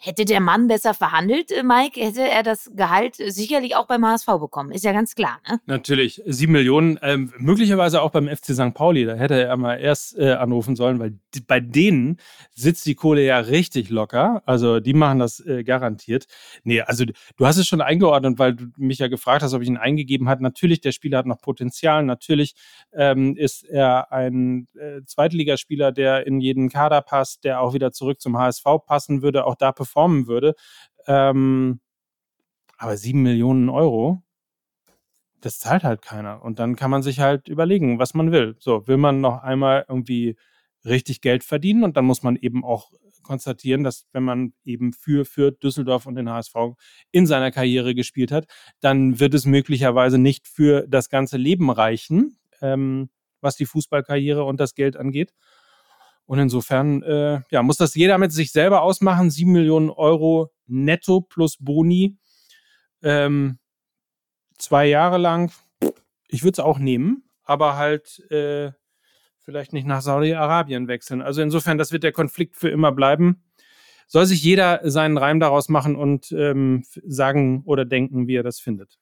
hätte 0.03 0.25
der 0.25 0.39
Mann 0.39 0.67
besser 0.67 0.93
verhandelt, 0.93 1.51
äh, 1.51 1.61
Mike, 1.61 2.01
hätte 2.01 2.27
er 2.27 2.41
das 2.41 2.71
Gehalt 2.75 3.19
äh, 3.19 3.29
sicherlich 3.29 3.75
auch 3.75 3.85
beim 3.85 4.05
HSV 4.05 4.25
bekommen. 4.39 4.71
Ist 4.71 4.83
ja 4.83 4.93
ganz 4.93 5.13
klar, 5.13 5.39
ne? 5.47 5.61
Natürlich, 5.67 6.21
sieben 6.25 6.53
Millionen, 6.53 6.97
ähm, 7.03 7.31
möglicherweise 7.37 8.01
auch 8.01 8.09
beim 8.09 8.27
FC 8.27 8.53
St. 8.55 8.73
Pauli, 8.73 9.05
da 9.05 9.13
hätte 9.13 9.41
er 9.41 9.55
mal 9.57 9.75
erst 9.75 10.17
äh, 10.17 10.33
anrufen 10.33 10.75
sollen, 10.75 10.99
weil 10.99 11.19
die, 11.35 11.41
bei 11.41 11.59
denen 11.59 12.17
sitzt 12.53 12.85
die 12.87 12.95
Kohle 12.95 13.23
ja 13.23 13.37
richtig 13.39 13.89
locker. 13.89 14.41
Also 14.45 14.79
die 14.79 14.93
machen 14.93 15.19
das 15.19 15.39
äh, 15.39 15.63
garantiert. 15.63 16.25
Nee, 16.63 16.81
also 16.81 17.05
du 17.05 17.45
hast 17.45 17.57
es 17.57 17.67
schon 17.67 17.81
eingeordnet, 17.81 18.39
weil 18.39 18.55
du 18.55 18.65
mich 18.77 18.97
ja 18.97 19.07
gefragt 19.07 19.43
hast, 19.43 19.53
ob 19.53 19.61
ich 19.61 19.67
ihn 19.67 19.77
eingegeben 19.77 20.27
hat. 20.27 20.41
Natürlich, 20.41 20.81
der 20.81 20.93
Spieler 20.93 21.19
hat 21.19 21.27
noch 21.27 21.41
Potenzial. 21.41 22.03
Natürlich 22.03 22.55
ähm, 22.93 23.35
ist 23.37 23.63
er 23.63 24.11
ein 24.11 24.67
äh, 24.75 25.01
Zweitligaspieler, 25.05 25.91
der 25.91 26.25
in 26.25 26.39
jeden 26.39 26.69
Kader 26.69 27.01
passt, 27.01 27.43
der 27.43 27.61
auch 27.61 27.73
wieder 27.73 27.91
zurück 27.91 28.19
zum 28.19 28.37
HSV 28.37 28.65
passen 28.85 29.21
würde, 29.21 29.45
auch 29.45 29.55
da 29.55 29.71
performen 29.91 30.27
würde. 30.27 30.55
Ähm, 31.07 31.79
aber 32.77 32.97
sieben 32.97 33.21
Millionen 33.21 33.69
Euro, 33.69 34.23
das 35.41 35.59
zahlt 35.59 35.83
halt 35.83 36.01
keiner. 36.01 36.43
Und 36.43 36.59
dann 36.59 36.75
kann 36.75 36.91
man 36.91 37.03
sich 37.03 37.19
halt 37.19 37.47
überlegen, 37.47 37.99
was 37.99 38.13
man 38.13 38.31
will. 38.31 38.55
So, 38.59 38.87
will 38.87 38.97
man 38.97 39.21
noch 39.21 39.43
einmal 39.43 39.85
irgendwie 39.87 40.35
richtig 40.85 41.21
Geld 41.21 41.43
verdienen 41.43 41.83
und 41.83 41.95
dann 41.95 42.05
muss 42.05 42.23
man 42.23 42.35
eben 42.35 42.63
auch 42.63 42.91
konstatieren, 43.21 43.83
dass 43.83 44.07
wenn 44.13 44.23
man 44.23 44.53
eben 44.63 44.93
für, 44.93 45.25
für 45.25 45.51
Düsseldorf 45.51 46.07
und 46.07 46.15
den 46.15 46.29
HSV 46.29 46.55
in 47.11 47.27
seiner 47.27 47.51
Karriere 47.51 47.93
gespielt 47.93 48.31
hat, 48.31 48.47
dann 48.79 49.19
wird 49.19 49.35
es 49.35 49.45
möglicherweise 49.45 50.17
nicht 50.17 50.47
für 50.47 50.87
das 50.87 51.09
ganze 51.09 51.37
Leben 51.37 51.69
reichen, 51.69 52.39
ähm, 52.61 53.09
was 53.41 53.57
die 53.57 53.67
Fußballkarriere 53.67 54.43
und 54.43 54.59
das 54.59 54.73
Geld 54.73 54.97
angeht. 54.97 55.33
Und 56.31 56.39
insofern 56.39 57.03
äh, 57.03 57.41
ja, 57.49 57.61
muss 57.61 57.75
das 57.75 57.93
jeder 57.93 58.17
mit 58.17 58.31
sich 58.31 58.53
selber 58.53 58.83
ausmachen. 58.83 59.29
Sieben 59.29 59.51
Millionen 59.51 59.89
Euro 59.89 60.49
netto 60.65 61.19
plus 61.19 61.57
Boni. 61.59 62.15
Ähm, 63.03 63.59
zwei 64.57 64.85
Jahre 64.85 65.17
lang, 65.17 65.51
ich 66.29 66.43
würde 66.43 66.53
es 66.53 66.59
auch 66.59 66.79
nehmen, 66.79 67.25
aber 67.43 67.75
halt 67.75 68.21
äh, 68.31 68.71
vielleicht 69.39 69.73
nicht 69.73 69.85
nach 69.85 69.99
Saudi-Arabien 69.99 70.87
wechseln. 70.87 71.21
Also 71.21 71.41
insofern, 71.41 71.77
das 71.77 71.91
wird 71.91 72.03
der 72.03 72.13
Konflikt 72.13 72.55
für 72.55 72.69
immer 72.69 72.93
bleiben. 72.93 73.43
Soll 74.07 74.25
sich 74.25 74.41
jeder 74.41 74.89
seinen 74.89 75.17
Reim 75.17 75.41
daraus 75.41 75.67
machen 75.67 75.97
und 75.97 76.31
ähm, 76.31 76.85
sagen 77.05 77.63
oder 77.65 77.83
denken, 77.83 78.27
wie 78.27 78.37
er 78.37 78.43
das 78.43 78.57
findet. 78.57 78.99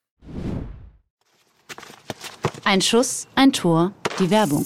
Ein 2.63 2.81
Schuss, 2.81 3.27
ein 3.35 3.53
Tor, 3.53 3.93
die 4.17 4.31
Werbung. 4.31 4.65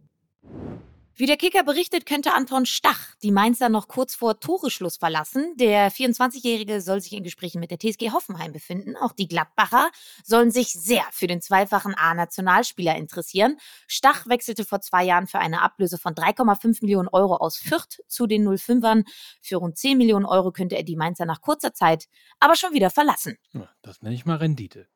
Wie 1.21 1.27
der 1.27 1.37
Kicker 1.37 1.61
berichtet, 1.61 2.07
könnte 2.07 2.33
Anton 2.33 2.65
Stach 2.65 3.13
die 3.21 3.29
Mainzer 3.29 3.69
noch 3.69 3.87
kurz 3.87 4.15
vor 4.15 4.39
Toreschluss 4.39 4.97
verlassen. 4.97 5.53
Der 5.55 5.91
24-Jährige 5.91 6.81
soll 6.81 6.99
sich 6.99 7.13
in 7.13 7.21
Gesprächen 7.21 7.59
mit 7.59 7.69
der 7.69 7.77
TSG 7.77 8.09
Hoffenheim 8.11 8.51
befinden. 8.51 8.95
Auch 8.97 9.11
die 9.11 9.27
Gladbacher 9.27 9.91
sollen 10.23 10.49
sich 10.49 10.73
sehr 10.73 11.03
für 11.11 11.27
den 11.27 11.39
zweifachen 11.39 11.93
A-Nationalspieler 11.93 12.95
interessieren. 12.95 13.57
Stach 13.85 14.25
wechselte 14.25 14.65
vor 14.65 14.81
zwei 14.81 15.03
Jahren 15.03 15.27
für 15.27 15.37
eine 15.37 15.61
Ablöse 15.61 15.99
von 15.99 16.15
3,5 16.15 16.79
Millionen 16.81 17.07
Euro 17.09 17.35
aus 17.35 17.57
Fürth 17.57 18.01
zu 18.07 18.25
den 18.25 18.43
05ern. 18.49 19.03
Für 19.43 19.57
rund 19.57 19.77
10 19.77 19.99
Millionen 19.99 20.25
Euro 20.25 20.51
könnte 20.51 20.75
er 20.75 20.81
die 20.81 20.95
Mainzer 20.95 21.27
nach 21.27 21.41
kurzer 21.41 21.75
Zeit 21.75 22.07
aber 22.39 22.55
schon 22.55 22.73
wieder 22.73 22.89
verlassen. 22.89 23.37
Das 23.83 24.01
nenne 24.01 24.15
ich 24.15 24.25
mal 24.25 24.37
Rendite. 24.37 24.87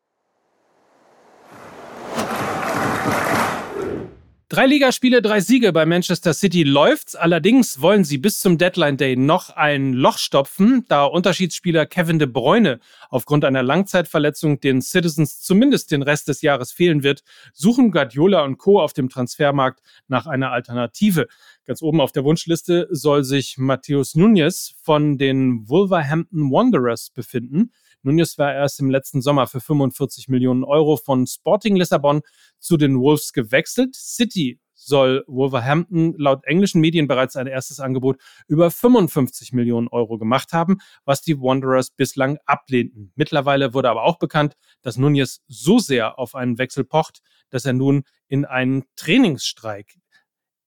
Drei 4.48 4.66
Ligaspiele, 4.66 5.22
drei 5.22 5.40
Siege 5.40 5.72
bei 5.72 5.86
Manchester 5.86 6.32
City 6.32 6.62
läuft's. 6.62 7.16
Allerdings 7.16 7.80
wollen 7.80 8.04
sie 8.04 8.16
bis 8.16 8.38
zum 8.38 8.58
Deadline 8.58 8.96
Day 8.96 9.16
noch 9.16 9.50
ein 9.50 9.92
Loch 9.92 10.18
stopfen, 10.18 10.84
da 10.86 11.02
Unterschiedsspieler 11.02 11.84
Kevin 11.84 12.20
de 12.20 12.28
Bruyne 12.28 12.78
aufgrund 13.10 13.44
einer 13.44 13.64
Langzeitverletzung 13.64 14.60
den 14.60 14.82
Citizens 14.82 15.40
zumindest 15.40 15.90
den 15.90 16.02
Rest 16.02 16.28
des 16.28 16.42
Jahres 16.42 16.70
fehlen 16.70 17.02
wird, 17.02 17.24
suchen 17.54 17.90
Guardiola 17.90 18.44
und 18.44 18.56
Co. 18.58 18.80
auf 18.80 18.92
dem 18.92 19.08
Transfermarkt 19.08 19.80
nach 20.06 20.28
einer 20.28 20.52
Alternative. 20.52 21.26
Ganz 21.64 21.82
oben 21.82 22.00
auf 22.00 22.12
der 22.12 22.22
Wunschliste 22.22 22.86
soll 22.92 23.24
sich 23.24 23.58
Matthäus 23.58 24.14
Nunez 24.14 24.76
von 24.80 25.18
den 25.18 25.68
Wolverhampton 25.68 26.52
Wanderers 26.52 27.10
befinden. 27.10 27.72
Nunez 28.02 28.38
war 28.38 28.54
erst 28.54 28.80
im 28.80 28.90
letzten 28.90 29.22
Sommer 29.22 29.46
für 29.46 29.60
45 29.60 30.28
Millionen 30.28 30.64
Euro 30.64 30.96
von 30.96 31.26
Sporting 31.26 31.76
Lissabon 31.76 32.22
zu 32.58 32.76
den 32.76 32.98
Wolves 32.98 33.32
gewechselt. 33.32 33.94
City 33.94 34.60
soll 34.76 35.24
Wolverhampton 35.26 36.14
laut 36.16 36.44
englischen 36.44 36.80
Medien 36.80 37.08
bereits 37.08 37.34
ein 37.34 37.46
erstes 37.46 37.80
Angebot 37.80 38.20
über 38.46 38.70
55 38.70 39.52
Millionen 39.52 39.88
Euro 39.88 40.18
gemacht 40.18 40.52
haben, 40.52 40.78
was 41.04 41.22
die 41.22 41.40
Wanderers 41.40 41.90
bislang 41.90 42.38
ablehnten. 42.46 43.12
Mittlerweile 43.16 43.74
wurde 43.74 43.90
aber 43.90 44.04
auch 44.04 44.18
bekannt, 44.18 44.54
dass 44.82 44.96
Nunez 44.96 45.42
so 45.48 45.78
sehr 45.78 46.18
auf 46.18 46.34
einen 46.34 46.58
Wechsel 46.58 46.84
pocht, 46.84 47.20
dass 47.50 47.64
er 47.64 47.72
nun 47.72 48.04
in 48.28 48.44
einen 48.44 48.84
Trainingsstreik 48.96 49.96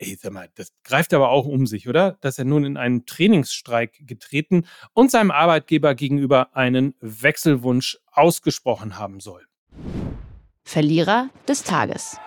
Ey, 0.02 0.18
sag 0.20 0.32
mal, 0.32 0.50
das 0.56 0.72
greift 0.86 1.14
aber 1.14 1.30
auch 1.30 1.46
um 1.46 1.68
sich, 1.68 1.90
oder? 1.90 2.18
Dass 2.22 2.40
er 2.40 2.46
nun 2.46 2.64
in 2.64 2.78
einen 2.78 3.06
Trainingsstreik 3.06 4.08
getreten 4.08 4.66
und 4.94 5.12
seinem 5.12 5.30
Arbeitgeber 5.30 5.94
gegenüber 5.94 6.56
einen 6.56 6.96
Wechselwunsch 7.02 8.00
ausgesprochen 8.10 8.98
haben 8.98 9.20
soll. 9.20 9.46
Verlierer 10.64 11.30
des 11.50 11.64
Tages. 11.64 12.18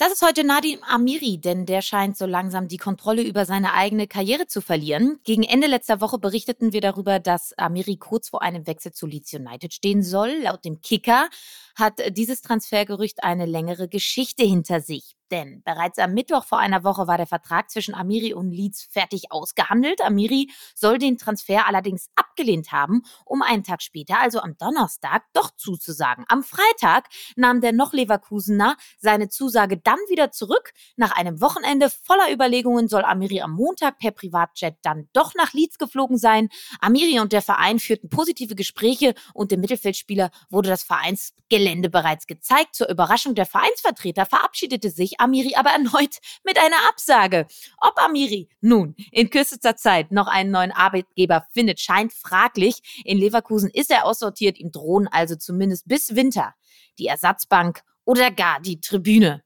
Das 0.00 0.14
ist 0.14 0.22
heute 0.22 0.44
Nadim 0.44 0.82
Amiri, 0.82 1.36
denn 1.36 1.66
der 1.66 1.82
scheint 1.82 2.16
so 2.16 2.24
langsam 2.24 2.68
die 2.68 2.78
Kontrolle 2.78 3.20
über 3.20 3.44
seine 3.44 3.74
eigene 3.74 4.06
Karriere 4.06 4.46
zu 4.46 4.62
verlieren. 4.62 5.20
Gegen 5.24 5.42
Ende 5.42 5.66
letzter 5.66 6.00
Woche 6.00 6.18
berichteten 6.18 6.72
wir 6.72 6.80
darüber, 6.80 7.18
dass 7.18 7.52
Amiri 7.58 7.98
kurz 7.98 8.30
vor 8.30 8.40
einem 8.40 8.66
Wechsel 8.66 8.92
zu 8.92 9.06
Leeds 9.06 9.34
United 9.34 9.74
stehen 9.74 10.02
soll. 10.02 10.30
Laut 10.42 10.64
dem 10.64 10.80
Kicker 10.80 11.28
hat 11.74 12.00
dieses 12.16 12.40
Transfergerücht 12.40 13.22
eine 13.22 13.44
längere 13.44 13.88
Geschichte 13.88 14.42
hinter 14.42 14.80
sich. 14.80 15.18
Denn 15.30 15.62
bereits 15.64 15.98
am 15.98 16.12
Mittwoch 16.12 16.44
vor 16.44 16.58
einer 16.58 16.82
Woche 16.82 17.06
war 17.06 17.16
der 17.16 17.26
Vertrag 17.26 17.70
zwischen 17.70 17.94
Amiri 17.94 18.34
und 18.34 18.50
Leeds 18.50 18.88
fertig 18.90 19.30
ausgehandelt. 19.30 20.00
Amiri 20.02 20.50
soll 20.74 20.98
den 20.98 21.18
Transfer 21.18 21.66
allerdings 21.66 22.10
abgelehnt 22.16 22.72
haben, 22.72 23.02
um 23.24 23.42
einen 23.42 23.62
Tag 23.62 23.82
später, 23.82 24.20
also 24.20 24.40
am 24.40 24.56
Donnerstag, 24.58 25.22
doch 25.32 25.50
zuzusagen. 25.56 26.24
Am 26.28 26.42
Freitag 26.42 27.08
nahm 27.36 27.60
der 27.60 27.72
noch 27.72 27.92
Leverkusener 27.92 28.76
seine 28.98 29.28
Zusage 29.28 29.76
dann 29.76 29.98
wieder 30.08 30.32
zurück. 30.32 30.72
Nach 30.96 31.12
einem 31.12 31.40
Wochenende 31.40 31.90
voller 31.90 32.32
Überlegungen 32.32 32.88
soll 32.88 33.04
Amiri 33.04 33.40
am 33.40 33.52
Montag 33.52 33.98
per 33.98 34.10
Privatjet 34.10 34.76
dann 34.82 35.08
doch 35.12 35.34
nach 35.34 35.52
Leeds 35.52 35.78
geflogen 35.78 36.18
sein. 36.18 36.48
Amiri 36.80 37.20
und 37.20 37.32
der 37.32 37.42
Verein 37.42 37.78
führten 37.78 38.08
positive 38.08 38.56
Gespräche 38.56 39.14
und 39.32 39.52
dem 39.52 39.60
Mittelfeldspieler 39.60 40.30
wurde 40.48 40.68
das 40.68 40.82
Vereinsgelände 40.82 41.88
bereits 41.88 42.26
gezeigt. 42.26 42.74
Zur 42.74 42.88
Überraschung 42.88 43.34
der 43.34 43.46
Vereinsvertreter 43.46 44.26
verabschiedete 44.26 44.90
sich 44.90 45.19
Amiri 45.20 45.54
aber 45.54 45.70
erneut 45.70 46.18
mit 46.44 46.58
einer 46.58 46.88
Absage. 46.88 47.46
Ob 47.80 47.98
Amiri 47.98 48.48
nun 48.60 48.94
in 49.12 49.30
kürzester 49.30 49.76
Zeit 49.76 50.10
noch 50.12 50.26
einen 50.26 50.50
neuen 50.50 50.72
Arbeitgeber 50.72 51.46
findet, 51.52 51.80
scheint 51.80 52.12
fraglich. 52.12 53.02
In 53.04 53.18
Leverkusen 53.18 53.70
ist 53.70 53.90
er 53.90 54.04
aussortiert, 54.06 54.58
ihm 54.58 54.72
drohen 54.72 55.08
also 55.08 55.36
zumindest 55.36 55.86
bis 55.86 56.14
Winter 56.16 56.54
die 56.98 57.06
Ersatzbank 57.06 57.82
oder 58.04 58.30
gar 58.30 58.60
die 58.60 58.80
Tribüne. 58.80 59.42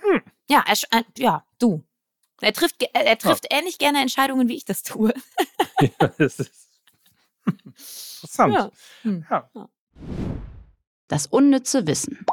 Hm. 0.00 0.22
Ja, 0.48 0.64
er, 0.66 0.98
äh, 0.98 1.04
ja, 1.18 1.44
du. 1.58 1.84
Er 2.40 2.52
trifft, 2.52 2.82
er, 2.92 3.06
er 3.06 3.18
trifft 3.18 3.50
ja. 3.50 3.58
ähnlich 3.58 3.78
gerne 3.78 4.00
Entscheidungen, 4.00 4.48
wie 4.48 4.56
ich 4.56 4.64
das 4.64 4.82
tue. 4.82 5.14
ja, 5.80 6.08
das 6.18 6.40
ist 6.40 6.70
interessant. 7.46 8.54
Ja. 8.54 8.70
Hm. 9.02 9.26
Ja. 9.30 9.50
Das 11.08 11.26
unnütze 11.26 11.86
Wissen. 11.86 12.24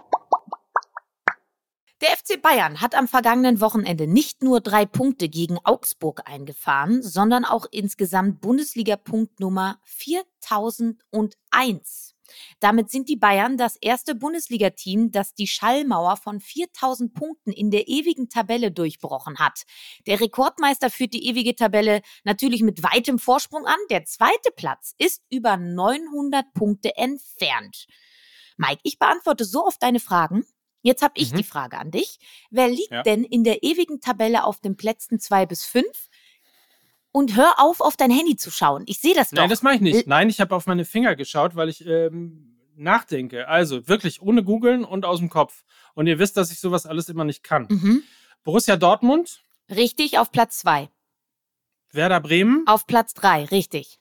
Der 2.04 2.16
FC 2.18 2.42
Bayern 2.42 2.82
hat 2.82 2.96
am 2.96 3.08
vergangenen 3.08 3.62
Wochenende 3.62 4.08
nicht 4.08 4.44
nur 4.44 4.60
drei 4.60 4.86
Punkte 4.86 5.30
gegen 5.30 5.58
Augsburg 5.64 6.24
eingefahren, 6.26 7.02
sondern 7.02 7.46
auch 7.46 7.66
insgesamt 7.72 8.42
Bundesliga-Punkt 8.42 9.40
Nummer 9.40 9.80
4001. 9.86 12.14
Damit 12.60 12.92
sind 12.92 13.08
die 13.08 13.16
Bayern 13.16 13.56
das 13.56 13.78
erste 13.78 14.16
Bundesliga-Team, 14.16 15.14
das 15.14 15.34
die 15.34 15.48
Schallmauer 15.48 16.18
von 16.18 16.42
4000 16.42 17.14
Punkten 17.14 17.54
in 17.54 17.72
der 17.72 17.88
ewigen 17.88 18.28
Tabelle 18.28 18.70
durchbrochen 18.70 19.40
hat. 19.40 19.62
Der 20.06 20.20
Rekordmeister 20.20 20.90
führt 20.90 21.14
die 21.14 21.26
ewige 21.26 21.56
Tabelle 21.56 22.02
natürlich 22.26 22.64
mit 22.64 22.84
weitem 22.84 23.18
Vorsprung 23.18 23.66
an. 23.66 23.80
Der 23.90 24.04
zweite 24.04 24.52
Platz 24.58 24.94
ist 24.98 25.24
über 25.30 25.56
900 25.56 26.54
Punkte 26.54 26.98
entfernt. 26.98 27.88
Mike, 28.58 28.82
ich 28.84 29.00
beantworte 29.00 29.46
so 29.46 29.66
oft 29.66 29.82
deine 29.82 30.02
Fragen. 30.02 30.46
Jetzt 30.84 31.02
habe 31.02 31.14
ich 31.18 31.32
Mhm. 31.32 31.38
die 31.38 31.44
Frage 31.44 31.80
an 31.80 31.90
dich. 31.92 32.20
Wer 32.52 32.68
liegt 32.68 32.92
Ja. 32.92 33.02
denn 33.04 33.24
in 33.24 33.44
der 33.44 33.64
ewigen 33.64 34.00
Tabelle 34.02 34.44
auf 34.44 34.60
den 34.60 34.78
Plätzen 34.78 35.20
zwei 35.20 35.46
bis 35.48 35.66
fünf? 35.66 36.10
Und 37.12 37.36
hör 37.36 37.60
auf, 37.60 37.80
auf 37.82 37.96
dein 37.96 38.12
Handy 38.12 38.36
zu 38.36 38.52
schauen. 38.52 38.84
Ich 38.88 39.00
sehe 39.00 39.14
das 39.16 39.30
doch. 39.30 39.38
Nein, 39.38 39.50
das 39.50 39.62
mache 39.62 39.76
ich 39.76 39.82
nicht. 39.82 40.08
Nein, 40.08 40.30
ich 40.30 40.40
habe 40.42 40.56
auf 40.56 40.66
meine 40.68 40.84
Finger 40.86 41.16
geschaut, 41.16 41.56
weil 41.56 41.70
ich 41.70 41.86
ähm, 41.86 42.58
nachdenke. 42.76 43.48
Also 43.48 43.88
wirklich 43.88 44.22
ohne 44.22 44.44
googeln 44.44 44.84
und 44.84 45.06
aus 45.06 45.20
dem 45.20 45.30
Kopf. 45.30 45.64
Und 45.94 46.08
ihr 46.08 46.20
wisst, 46.20 46.38
dass 46.38 46.52
ich 46.52 46.60
sowas 46.60 46.86
alles 46.86 47.10
immer 47.10 47.24
nicht 47.24 47.44
kann. 47.44 47.68
mhm. 47.70 48.04
Borussia 48.44 48.76
Dortmund, 48.76 49.42
Richtig, 49.70 50.20
auf 50.20 50.32
Platz 50.32 50.60
zwei. 50.60 50.90
Werder 51.92 52.20
Bremen. 52.20 52.64
Auf 52.68 52.86
Platz 52.88 53.14
drei, 53.14 53.46
richtig. 53.46 54.00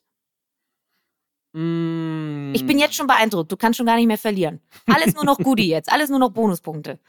Mm, 1.53 2.53
Ich 2.55 2.67
bin 2.67 2.79
jetzt 2.79 2.95
schon 2.95 3.07
beeindruckt. 3.07 3.53
Du 3.53 3.57
kannst 3.57 3.77
schon 3.77 3.87
gar 3.87 3.97
nicht 3.97 4.07
mehr 4.07 4.19
verlieren. 4.19 4.61
Alles 4.87 5.15
nur 5.15 5.25
noch 5.25 5.39
Goodie 5.39 5.69
jetzt. 5.69 5.93
Alles 5.93 6.09
nur 6.11 6.19
noch 6.19 6.31
Bonuspunkte. 6.31 6.99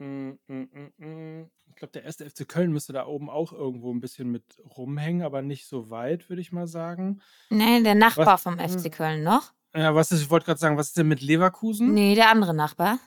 Mm, 0.00 0.32
mm. 0.48 1.50
Ich 1.70 1.76
glaube, 1.76 1.92
der 1.92 2.02
erste 2.02 2.28
FC 2.28 2.48
Köln 2.48 2.72
müsste 2.72 2.92
da 2.92 3.06
oben 3.06 3.30
auch 3.30 3.52
irgendwo 3.52 3.92
ein 3.94 4.00
bisschen 4.00 4.28
mit 4.30 4.42
rumhängen, 4.76 5.22
aber 5.22 5.40
nicht 5.40 5.66
so 5.68 5.88
weit, 5.88 6.28
würde 6.28 6.42
ich 6.42 6.50
mal 6.50 6.66
sagen. 6.66 7.22
Nee, 7.48 7.80
der 7.80 7.94
Nachbar 7.94 8.26
Was? 8.26 8.42
vom 8.42 8.58
FC 8.58 8.90
Köln 8.92 9.22
noch. 9.22 9.52
Ja, 9.72 9.94
was 9.94 10.10
ist, 10.10 10.20
ich 10.22 10.30
wollte 10.30 10.46
gerade 10.46 10.58
sagen, 10.58 10.76
was 10.76 10.88
ist 10.88 10.98
denn 10.98 11.06
mit 11.08 11.20
Leverkusen? 11.22 11.94
Nee, 11.94 12.16
der 12.16 12.28
andere 12.28 12.54
Nachbar. 12.54 12.98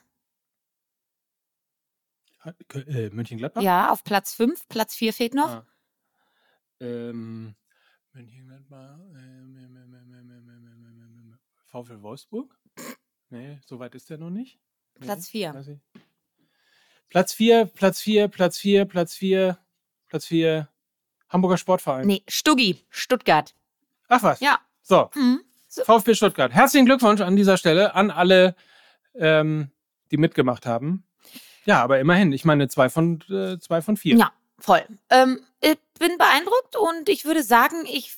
Kö- 2.70 2.88
Äh, 2.88 3.10
Mönchengladbach? 3.14 3.62
Ja, 3.62 3.92
auf 3.92 4.04
Platz 4.06 4.34
fünf. 4.34 4.66
Platz 4.70 4.96
vier 4.96 5.14
fehlt 5.14 5.34
noch. 5.34 5.50
Ah. 5.50 5.66
Ähm, 6.80 7.54
Mönchengladbach 8.18 8.98
war 11.72 11.84
VfL 11.84 12.02
Wolfsburg? 12.02 12.58
Nee, 13.30 13.60
so 13.64 13.78
weit 13.78 13.94
ist 13.94 14.10
der 14.10 14.18
noch 14.18 14.32
nicht. 14.32 14.60
Nee, 14.98 15.06
Platz 15.06 15.30
4. 15.30 15.80
Platz 17.10 17.34
4, 17.34 17.66
Platz 17.66 18.02
4, 18.02 18.28
Platz 18.28 18.58
4, 18.58 18.86
Platz 18.86 19.16
4, 19.16 19.60
Platz 20.08 20.26
4. 20.26 20.68
Hamburger 21.30 21.58
Sportverein. 21.58 22.08
Nee, 22.08 22.24
Stuggi, 22.28 22.84
Stuttgart. 22.90 23.54
Ach 24.08 24.24
was. 24.24 24.40
Ja. 24.40 24.62
So. 24.82 25.12
Mhm. 25.14 25.42
so. 25.68 25.84
VfB 25.84 26.16
Stuttgart. 26.16 26.52
Herzlichen 26.52 26.88
Glückwunsch 26.88 27.22
an 27.22 27.36
dieser 27.36 27.58
Stelle 27.58 27.94
an 27.94 28.10
alle, 28.10 28.56
ähm, 29.14 29.70
die 30.10 30.18
mitgemacht 30.18 30.66
haben. 30.66 31.06
Ja, 31.66 31.84
aber 31.84 32.00
immerhin. 32.00 32.32
Ich 32.32 32.46
meine, 32.46 32.68
zwei 32.68 32.90
von, 32.90 33.22
äh, 33.30 33.60
zwei 33.60 33.82
von 33.82 33.96
vier. 33.96 34.16
Ja, 34.16 34.32
voll. 34.58 34.84
Ähm, 35.10 35.42
bin 36.00 36.18
beeindruckt 36.18 36.76
und 36.76 37.10
ich 37.10 37.26
würde 37.26 37.44
sagen, 37.44 37.86
ich 37.86 38.16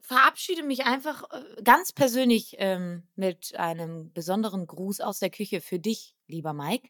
verabschiede 0.00 0.62
mich 0.62 0.84
einfach 0.84 1.24
äh, 1.30 1.62
ganz 1.62 1.92
persönlich 1.92 2.56
ähm, 2.58 3.04
mit 3.14 3.54
einem 3.56 4.12
besonderen 4.12 4.66
Gruß 4.66 5.00
aus 5.00 5.20
der 5.20 5.30
Küche 5.30 5.60
für 5.60 5.78
dich, 5.78 6.16
lieber 6.26 6.52
Mike. 6.52 6.88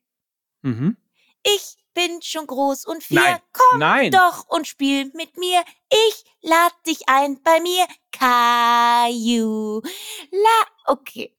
Mhm. 0.63 0.97
Ich 1.43 1.77
bin 1.95 2.23
schon 2.23 2.47
groß 2.47 2.87
und 2.87 3.03
vier. 3.03 3.21
Nein. 3.21 3.39
Komm 3.53 3.79
Nein. 3.79 4.11
doch 4.11 4.49
und 4.49 4.67
spiel 4.67 5.11
mit 5.15 5.37
mir. 5.37 5.63
Ich 6.09 6.25
lad 6.43 6.73
dich 6.87 7.09
ein 7.09 7.43
bei 7.43 7.61
mir. 7.61 7.87
Kaju. 8.13 9.81
La. 10.31 10.67
Okay. 10.87 11.35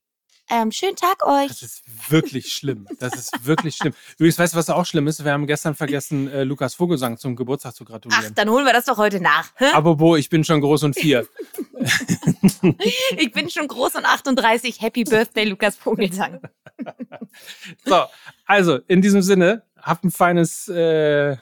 Ähm, 0.54 0.70
schönen 0.72 0.98
Tag 0.98 1.26
euch. 1.26 1.48
Das 1.48 1.62
ist 1.62 1.84
wirklich 2.12 2.52
schlimm. 2.52 2.86
Das 3.00 3.16
ist 3.16 3.46
wirklich 3.46 3.78
schlimm. 3.78 3.94
Übrigens, 4.18 4.38
weißt 4.38 4.54
du, 4.54 4.58
was 4.58 4.70
auch 4.70 4.86
schlimm 4.86 5.08
ist? 5.08 5.24
Wir 5.24 5.32
haben 5.32 5.48
gestern 5.48 5.76
vergessen, 5.76 6.28
äh, 6.30 6.44
Lukas 6.44 6.76
Vogelsang 6.76 7.18
zum 7.18 7.38
Geburtstag 7.38 7.74
zu 7.74 7.86
Ach, 7.86 7.92
gratulieren. 7.92 8.36
dann 8.36 8.50
holen 8.50 8.66
wir 8.66 8.74
das 8.74 8.84
doch 8.84 8.98
heute 8.98 9.22
nach. 9.22 9.52
Hä? 9.56 9.72
Apropos, 9.72 10.20
ich 10.20 10.30
bin 10.30 10.44
schon 10.44 10.60
groß 10.60 10.84
und 10.84 10.96
vier. 10.96 11.26
Ich 13.18 13.32
bin 13.32 13.50
schon 13.50 13.68
groß 13.68 13.96
und 13.96 14.06
38. 14.06 14.82
Happy 14.82 15.04
Birthday, 15.04 15.46
Lukas 15.46 15.76
Vogelsang. 15.76 16.42
So, 17.86 18.04
also 18.46 18.78
in 18.88 19.02
diesem 19.02 19.22
Sinne, 19.22 19.64
habt 19.78 20.04
ein 20.04 20.12
feines, 20.12 20.68
äh, 20.68 21.38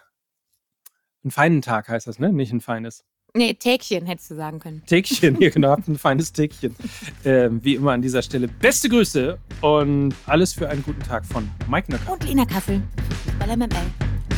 einen 1.23 1.31
feinen 1.31 1.61
Tag 1.61 1.89
heißt 1.89 2.07
das, 2.07 2.19
ne? 2.19 2.31
Nicht 2.31 2.53
ein 2.53 2.61
feines. 2.61 3.03
Nee, 3.35 3.53
Tägchen 3.53 4.05
hättest 4.05 4.31
du 4.31 4.35
sagen 4.35 4.59
können. 4.59 4.81
Tägchen, 4.87 5.35
hier 5.39 5.51
genau, 5.51 5.69
habt 5.69 5.87
ein 5.87 5.97
feines 5.97 6.33
Tägchen. 6.33 6.75
Ähm, 7.23 7.59
wie 7.63 7.75
immer 7.75 7.91
an 7.91 8.01
dieser 8.01 8.21
Stelle 8.21 8.47
beste 8.47 8.89
Grüße 8.89 9.37
und 9.61 10.13
alles 10.25 10.53
für 10.53 10.67
einen 10.69 10.83
guten 10.83 11.01
Tag 11.03 11.25
von 11.25 11.49
Mike 11.69 11.91
Nöcker. 11.91 12.11
Und 12.11 12.23
Lena 12.23 12.45
Kassel. 12.45 12.81
Fußball 13.25 13.55
MML. 13.55 13.69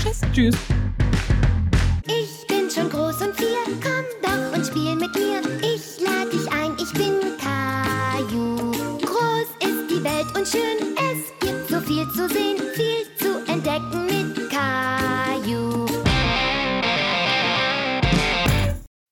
Tschüss. 0.03 0.21
Tschüss. 0.33 0.55
Ich 2.05 2.47
bin 2.47 2.69
schon 2.69 2.89
groß 2.89 3.21
und 3.21 3.35
vier, 3.35 3.57
komm 3.81 4.05
doch 4.21 4.57
und 4.57 4.65
spiel 4.65 4.95
mit 4.95 5.13
mir. 5.15 5.41
Ich 5.61 6.03
lade 6.05 6.29
dich 6.29 6.51
ein, 6.51 6.73
ich 6.77 6.91
bin 6.93 7.13
Kaju. 7.39 8.71
Groß 9.05 9.47
ist 9.63 9.89
die 9.89 10.03
Welt 10.03 10.27
und 10.35 10.47
schön, 10.47 10.95
es 10.97 11.47
gibt 11.47 11.69
so 11.69 11.79
viel 11.79 12.07
zu 12.09 12.27
sehen, 12.27 12.57
viel 12.75 13.05
zu 13.17 13.51
entdecken 13.51 14.20